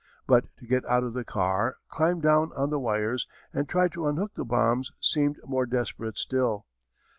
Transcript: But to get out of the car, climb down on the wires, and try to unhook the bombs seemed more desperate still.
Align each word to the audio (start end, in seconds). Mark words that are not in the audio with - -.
But 0.25 0.45
to 0.57 0.65
get 0.65 0.83
out 0.85 1.03
of 1.03 1.13
the 1.13 1.23
car, 1.23 1.77
climb 1.87 2.21
down 2.21 2.51
on 2.53 2.71
the 2.71 2.79
wires, 2.79 3.27
and 3.53 3.69
try 3.69 3.87
to 3.89 4.07
unhook 4.07 4.33
the 4.33 4.43
bombs 4.43 4.91
seemed 4.99 5.39
more 5.45 5.67
desperate 5.67 6.17
still. 6.17 6.65